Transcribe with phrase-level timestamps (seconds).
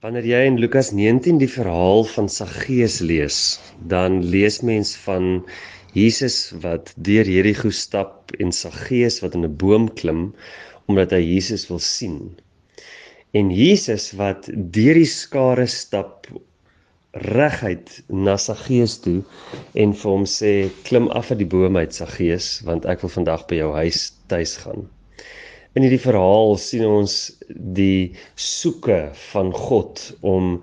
[0.00, 3.38] Wanneer jy in Lukas 19 die verhaal van Saggeus lees,
[3.92, 5.42] dan lees mens van
[5.92, 10.22] Jesus wat deur Jerigo stap en Saggeus wat in 'n boom klim
[10.88, 12.16] omdat hy Jesus wil sien.
[13.36, 16.30] En Jesus wat deur die skare stap
[17.28, 19.20] reguit na Saggeus toe
[19.74, 20.54] en vir hom sê
[20.88, 24.00] klim af uit die boom uit Saggeus want ek wil vandag by jou huis
[24.32, 24.88] tuis gaan.
[25.78, 27.12] In hierdie verhaal sien ons
[27.78, 28.96] die soeke
[29.30, 30.56] van God om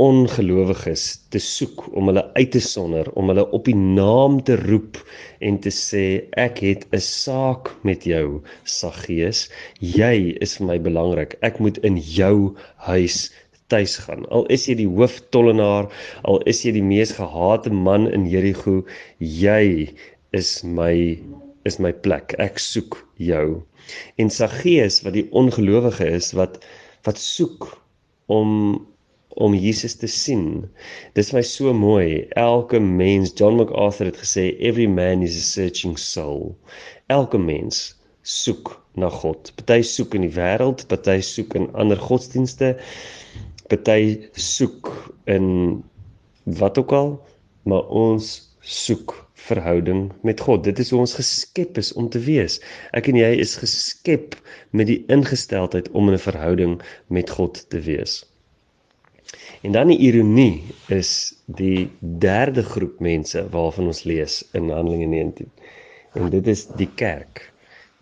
[0.00, 1.02] ongelowiges
[1.34, 4.96] te soek om hulle uit te sonder om hulle op die naam te roep
[5.44, 6.06] en te sê
[6.46, 9.50] ek het 'n saak met jou Saggeus.
[9.98, 11.36] Jy is vir my belangrik.
[11.42, 12.56] Ek moet in jou
[12.88, 13.30] huis
[13.68, 14.24] tuis gaan.
[14.32, 15.92] Al is jy die hooftollenaar
[16.24, 18.80] al is jy die mees gehate man in Jerigo
[19.20, 19.92] jy
[20.32, 21.20] is my
[21.64, 23.62] is my plek ek soek jou
[24.16, 26.58] En Saggeus wat die ongelowige is wat
[27.06, 27.66] wat soek
[28.32, 28.50] om
[29.44, 30.44] om Jesus te sien.
[31.18, 32.22] Dis my so mooi.
[32.38, 36.54] Elke mens, John MacArthur het gesê every man is a searching soul.
[37.10, 37.80] Elke mens
[38.22, 39.50] soek na God.
[39.58, 42.76] Party soek in die wêreld, party soek in ander godsdienste,
[43.68, 44.92] party soek
[45.26, 45.82] in
[46.62, 47.12] wat ook al,
[47.66, 50.64] maar ons soek verhouding met God.
[50.64, 52.60] Dit is hoe ons geskep is om te wees.
[52.96, 54.36] Ek en jy is geskep
[54.72, 56.78] met die ingesteldheid om in 'n verhouding
[57.08, 58.22] met God te wees.
[59.64, 65.50] En dan die ironie is die derde groep mense waarvan ons lees in Handelinge 19.
[66.14, 67.52] En dit is die kerk.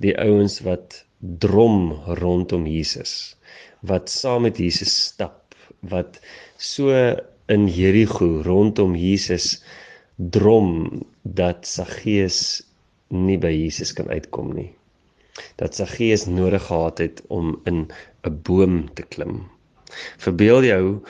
[0.03, 1.05] Die ouens wat
[1.39, 3.37] drom rondom Jesus,
[3.87, 6.19] wat saam met Jesus stap, wat
[6.59, 6.91] so
[7.47, 9.63] in Jerigo rondom Jesus
[10.31, 12.63] drom dat Saggeus
[13.09, 14.71] nie by Jesus kan uitkom nie.
[15.57, 17.89] Dat Saggeus nodig gehad het om in
[18.23, 19.43] 'n boom te klim.
[20.19, 21.03] Verbeel jou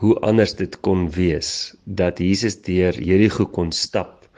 [0.00, 4.28] hoe anders dit kon wees dat Jesus deur Jerigo kon stap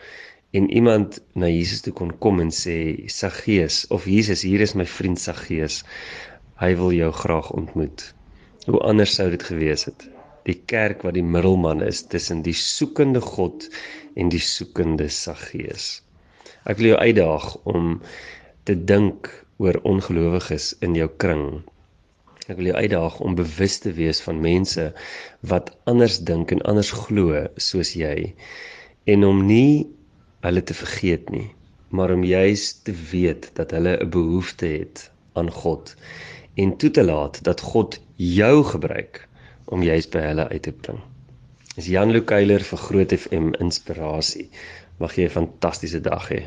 [0.51, 4.87] en iemand na Jesus toe kon kom en sê Saggeus of Jesus hier is my
[4.87, 5.83] vriend Saggeus
[6.63, 8.15] hy wil jou graag ontmoet.
[8.67, 10.07] Hoe anders sou dit gewees het?
[10.45, 13.69] Die kerk wat die middelman is tussen die soekende God
[14.21, 16.03] en die soekende Saggeus.
[16.69, 18.01] Ek wil jou uitdaag om
[18.69, 19.31] te dink
[19.63, 21.63] oor ongelowiges in jou kring.
[22.49, 24.91] Ek wil jou uitdaag om bewus te wees van mense
[25.53, 28.35] wat anders dink en anders glo soos jy
[29.09, 29.87] en om nie
[30.45, 31.49] hulle te vergeet nie,
[31.89, 35.09] maar om juis te weet dat hulle 'n behoefte het
[35.41, 35.95] aan God
[36.61, 39.25] en toe te laat dat God jou gebruik
[39.67, 41.01] om juis by hulle uit te bring.
[41.75, 44.49] Dis Jan Lukailer vir Groot FM Inspirasie.
[45.01, 46.45] Mag jy 'n fantastiese dag hê.